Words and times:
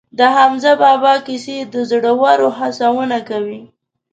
د 0.19 0.19
حمزه 0.35 0.73
بابا 0.81 1.13
کیسې 1.27 1.57
د 1.73 1.75
زړورو 1.89 2.49
هڅونه 2.59 3.17
کوي. 3.29 3.61